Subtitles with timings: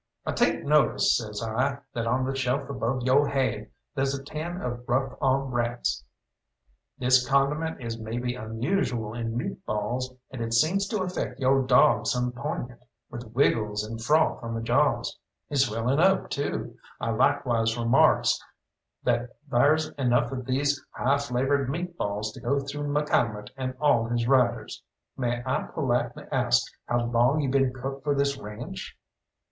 [0.25, 4.59] "I take notice," says I, "that on the shelf above yo' haid there's a tin
[4.59, 6.03] of rough on rats.
[6.97, 12.07] This condiment is maybe unusual in meat balls, and it seems to affect yo' dawg
[12.07, 15.19] some poignant, with wiggles and froth on the jaws.
[15.49, 16.77] He's swelling up, too.
[16.99, 18.39] I likewise remarks
[19.03, 24.05] that thar's enough of these high flavored meat balls to go through McCalmont and all
[24.05, 24.81] his riders.
[25.15, 28.97] May I politely ask how long you been cook for this ranche?"